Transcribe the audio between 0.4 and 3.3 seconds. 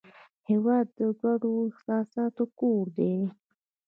هېواد د ګډو احساساتو کور دی.